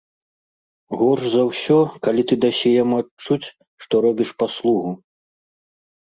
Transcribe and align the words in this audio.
Горш 0.99 1.25
за 1.33 1.41
ўсё, 1.49 1.75
калі 2.07 2.21
ты 2.31 2.37
дасі 2.45 2.71
яму 2.83 2.95
адчуць, 3.01 3.47
што 3.85 3.93
робіш 4.05 4.29
паслугу. 4.45 4.95